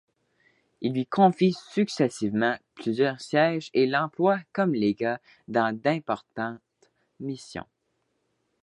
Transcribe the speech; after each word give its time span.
Il 0.81 0.93
lui 0.93 1.05
confie 1.05 1.53
successivement 1.53 2.57
plusieurs 2.73 3.21
sièges 3.21 3.69
et 3.75 3.85
l'emploie 3.85 4.39
comme 4.51 4.73
légat 4.73 5.21
dans 5.47 5.79
d'importantes 5.79 6.59
missions. 7.19 7.67